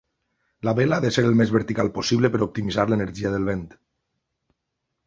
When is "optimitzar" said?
2.47-2.87